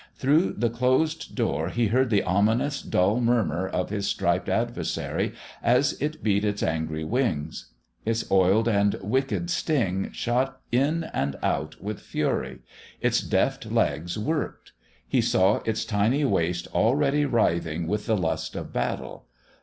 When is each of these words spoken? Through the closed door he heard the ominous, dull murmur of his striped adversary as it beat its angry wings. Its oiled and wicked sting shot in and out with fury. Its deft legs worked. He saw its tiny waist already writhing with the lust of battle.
Through 0.15 0.53
the 0.53 0.71
closed 0.71 1.35
door 1.35 1.69
he 1.69 1.89
heard 1.89 2.09
the 2.09 2.23
ominous, 2.23 2.81
dull 2.81 3.19
murmur 3.21 3.67
of 3.67 3.91
his 3.91 4.07
striped 4.07 4.49
adversary 4.49 5.35
as 5.61 5.93
it 6.01 6.23
beat 6.23 6.43
its 6.43 6.63
angry 6.63 7.03
wings. 7.03 7.67
Its 8.03 8.25
oiled 8.31 8.67
and 8.67 8.95
wicked 9.03 9.51
sting 9.51 10.11
shot 10.11 10.59
in 10.71 11.03
and 11.13 11.35
out 11.43 11.79
with 11.79 11.99
fury. 11.99 12.61
Its 12.99 13.19
deft 13.21 13.71
legs 13.71 14.17
worked. 14.17 14.71
He 15.07 15.21
saw 15.21 15.57
its 15.65 15.85
tiny 15.85 16.25
waist 16.25 16.67
already 16.73 17.23
writhing 17.25 17.85
with 17.85 18.07
the 18.07 18.17
lust 18.17 18.55
of 18.55 18.73
battle. 18.73 19.27